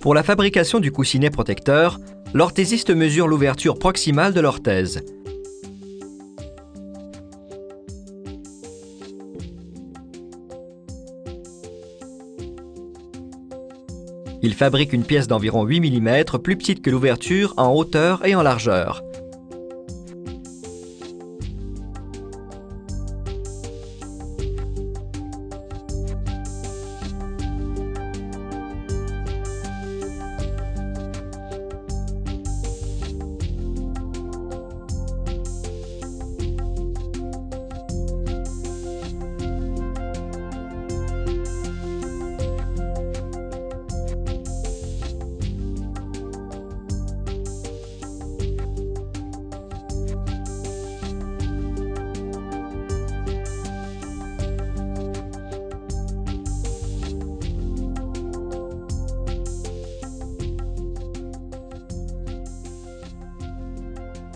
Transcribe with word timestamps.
Pour 0.00 0.14
la 0.14 0.22
fabrication 0.22 0.80
du 0.80 0.90
coussinet 0.90 1.28
protecteur, 1.28 2.00
l'orthésiste 2.32 2.88
mesure 2.88 3.28
l'ouverture 3.28 3.78
proximale 3.78 4.32
de 4.32 4.40
l'orthèse. 4.40 5.04
Il 14.42 14.54
fabrique 14.54 14.94
une 14.94 15.04
pièce 15.04 15.28
d'environ 15.28 15.64
8 15.64 15.80
mm 15.80 16.24
plus 16.42 16.56
petite 16.56 16.80
que 16.80 16.88
l'ouverture 16.88 17.52
en 17.58 17.74
hauteur 17.74 18.24
et 18.24 18.34
en 18.34 18.42
largeur. 18.42 19.02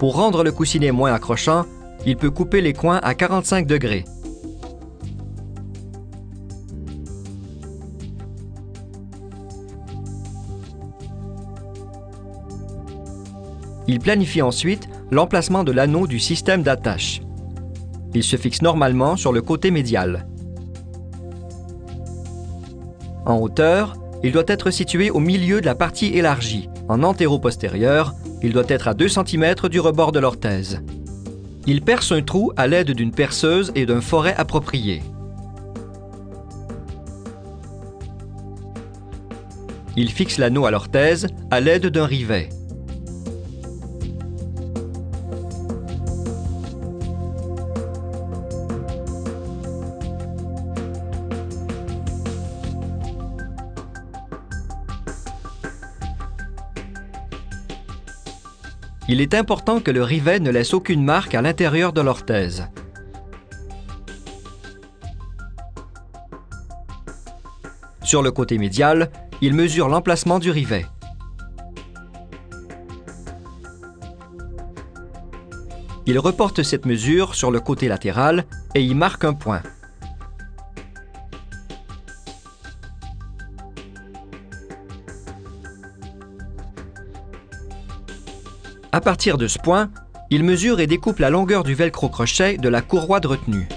Pour 0.00 0.14
rendre 0.14 0.42
le 0.44 0.50
coussinet 0.50 0.92
moins 0.92 1.12
accrochant, 1.12 1.66
il 2.06 2.16
peut 2.16 2.30
couper 2.30 2.62
les 2.62 2.72
coins 2.72 3.00
à 3.02 3.14
45 3.14 3.66
degrés. 3.66 4.06
Il 13.86 13.98
planifie 13.98 14.40
ensuite 14.40 14.88
l'emplacement 15.10 15.64
de 15.64 15.72
l'anneau 15.72 16.06
du 16.06 16.18
système 16.18 16.62
d'attache. 16.62 17.20
Il 18.14 18.22
se 18.22 18.36
fixe 18.36 18.62
normalement 18.62 19.16
sur 19.16 19.34
le 19.34 19.42
côté 19.42 19.70
médial. 19.70 20.26
En 23.26 23.36
hauteur, 23.36 23.98
il 24.22 24.32
doit 24.32 24.44
être 24.46 24.70
situé 24.70 25.10
au 25.10 25.20
milieu 25.20 25.60
de 25.60 25.66
la 25.66 25.74
partie 25.74 26.06
élargie, 26.16 26.70
en 26.88 27.02
antéro-postérieur, 27.02 28.14
il 28.42 28.52
doit 28.52 28.64
être 28.68 28.88
à 28.88 28.94
2 28.94 29.08
cm 29.08 29.54
du 29.70 29.80
rebord 29.80 30.12
de 30.12 30.18
l'orthèse. 30.18 30.82
Il 31.66 31.82
perce 31.82 32.12
un 32.12 32.22
trou 32.22 32.52
à 32.56 32.66
l'aide 32.66 32.92
d'une 32.92 33.12
perceuse 33.12 33.70
et 33.74 33.86
d'un 33.86 34.00
forêt 34.00 34.34
approprié. 34.36 35.02
Il 39.96 40.10
fixe 40.10 40.38
l'anneau 40.38 40.66
à 40.66 40.70
l'orthèse 40.70 41.26
à 41.50 41.60
l'aide 41.60 41.86
d'un 41.86 42.06
rivet. 42.06 42.48
Il 59.12 59.20
est 59.20 59.34
important 59.34 59.80
que 59.80 59.90
le 59.90 60.04
rivet 60.04 60.38
ne 60.38 60.52
laisse 60.52 60.72
aucune 60.72 61.02
marque 61.02 61.34
à 61.34 61.42
l'intérieur 61.42 61.92
de 61.92 62.00
l'orthèse. 62.00 62.68
Sur 68.04 68.22
le 68.22 68.30
côté 68.30 68.56
médial, 68.56 69.10
il 69.40 69.52
mesure 69.52 69.88
l'emplacement 69.88 70.38
du 70.38 70.52
rivet. 70.52 70.86
Il 76.06 76.16
reporte 76.20 76.62
cette 76.62 76.86
mesure 76.86 77.34
sur 77.34 77.50
le 77.50 77.58
côté 77.58 77.88
latéral 77.88 78.44
et 78.76 78.82
y 78.84 78.94
marque 78.94 79.24
un 79.24 79.34
point. 79.34 79.62
À 88.92 89.00
partir 89.00 89.38
de 89.38 89.46
ce 89.46 89.56
point, 89.56 89.88
il 90.30 90.42
mesure 90.42 90.80
et 90.80 90.88
découpe 90.88 91.20
la 91.20 91.30
longueur 91.30 91.62
du 91.62 91.74
velcro 91.74 92.08
crochet 92.08 92.56
de 92.56 92.68
la 92.68 92.82
courroie 92.82 93.20
de 93.20 93.28
retenue. 93.28 93.68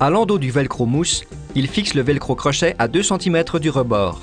À 0.00 0.10
l'endos 0.10 0.38
du 0.38 0.50
velcro 0.50 0.84
mousse, 0.84 1.24
il 1.54 1.68
fixe 1.68 1.94
le 1.94 2.02
velcro 2.02 2.34
crochet 2.34 2.74
à 2.80 2.88
2 2.88 3.04
cm 3.04 3.44
du 3.60 3.70
rebord. 3.70 4.20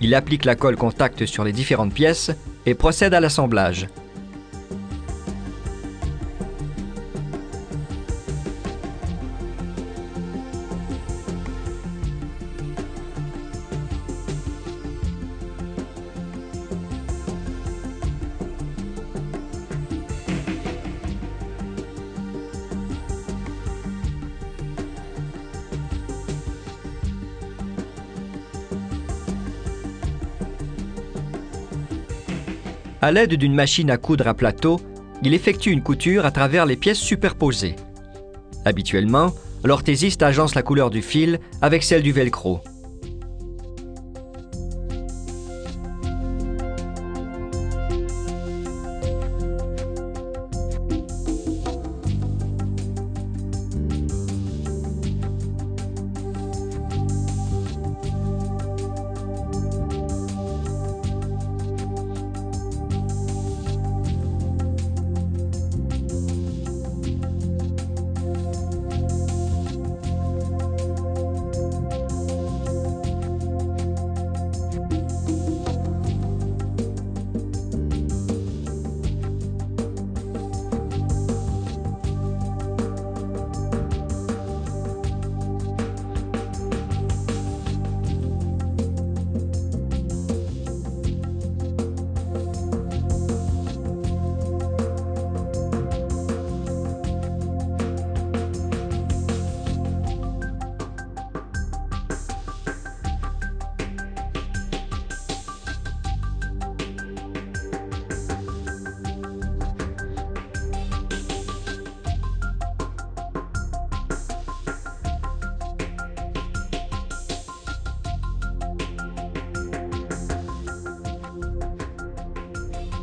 Il 0.00 0.14
applique 0.14 0.44
la 0.44 0.56
colle 0.56 0.76
contact 0.76 1.26
sur 1.26 1.44
les 1.44 1.52
différentes 1.52 1.92
pièces 1.92 2.30
et 2.66 2.74
procède 2.74 3.14
à 3.14 3.20
l'assemblage. 3.20 3.86
À 33.02 33.12
l'aide 33.12 33.34
d'une 33.34 33.54
machine 33.54 33.90
à 33.90 33.96
coudre 33.96 34.28
à 34.28 34.34
plateau, 34.34 34.78
il 35.22 35.32
effectue 35.32 35.70
une 35.70 35.82
couture 35.82 36.26
à 36.26 36.30
travers 36.30 36.66
les 36.66 36.76
pièces 36.76 36.98
superposées. 36.98 37.76
Habituellement, 38.66 39.32
l'orthésiste 39.64 40.22
agence 40.22 40.54
la 40.54 40.62
couleur 40.62 40.90
du 40.90 41.00
fil 41.00 41.40
avec 41.62 41.82
celle 41.82 42.02
du 42.02 42.12
velcro. 42.12 42.60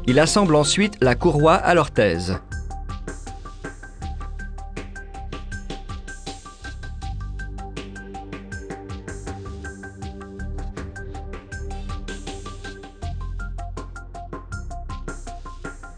Il 0.09 0.19
assemble 0.19 0.55
ensuite 0.55 0.93
la 1.01 1.15
courroie 1.15 1.55
à 1.55 1.73
l'orthèse. 1.73 2.39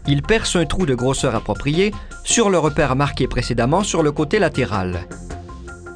Il 0.08 0.22
perce 0.22 0.56
un 0.56 0.64
trou 0.64 0.86
de 0.86 0.96
grosseur 0.96 1.36
appropriée 1.36 1.94
sur 2.24 2.50
le 2.50 2.58
repère 2.58 2.96
marqué 2.96 3.28
précédemment 3.28 3.84
sur 3.84 4.02
le 4.02 4.10
côté 4.10 4.40
latéral. 4.40 5.06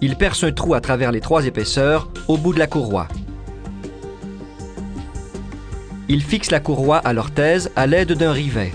Il 0.01 0.15
perce 0.15 0.45
un 0.45 0.53
trou 0.53 0.75
à 0.75 0.81
travers 0.81 1.11
les 1.11 1.21
trois 1.21 1.47
épaisseurs 1.47 2.09
au 2.29 2.37
bout 2.37 2.55
de 2.55 2.61
la 2.61 2.69
courroie. 2.69 3.09
Il 6.09 6.23
fixe 6.23 6.51
la 6.51 6.61
courroie 6.61 6.99
à 6.99 7.15
l'orthèse 7.15 7.71
à 7.77 7.87
l'aide 7.87 8.13
d'un 8.13 8.33
rivet. 8.33 8.73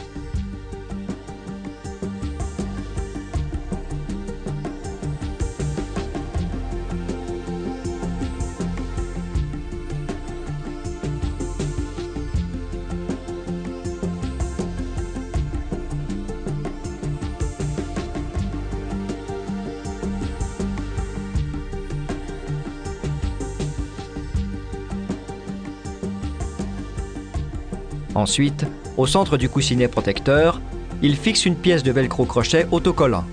Ensuite, 28.19 28.65
au 28.97 29.07
centre 29.07 29.37
du 29.37 29.47
coussinet 29.47 29.87
protecteur, 29.87 30.59
il 31.01 31.15
fixe 31.15 31.45
une 31.45 31.55
pièce 31.55 31.83
de 31.83 31.91
velcro 31.93 32.25
crochet 32.25 32.67
autocollant. 32.69 33.23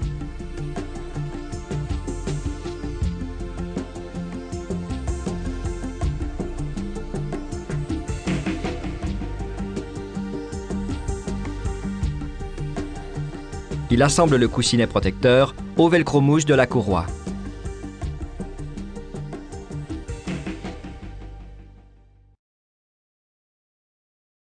Il 13.90 14.04
assemble 14.04 14.36
le 14.36 14.46
coussinet 14.46 14.86
protecteur 14.86 15.56
au 15.76 15.88
velcro 15.88 16.20
mouche 16.20 16.44
de 16.44 16.54
la 16.54 16.68
courroie. 16.68 17.06